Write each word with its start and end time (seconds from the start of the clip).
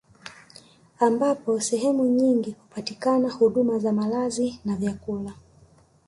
Ambapo 0.99 1.59
sehemu 1.59 2.05
nyingi 2.05 2.49
hupatikana 2.51 3.29
huduma 3.31 3.79
za 3.79 3.91
malazi 3.93 4.59
na 4.65 4.75
vyakula 4.75 5.33